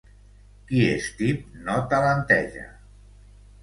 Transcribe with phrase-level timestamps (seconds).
[0.71, 2.69] Qui és tip no talenteja.